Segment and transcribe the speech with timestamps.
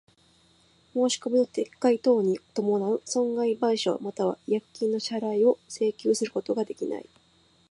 [0.95, 7.07] 申込みの撤回等に伴う損害賠償又は違約金の支払を請求することができない。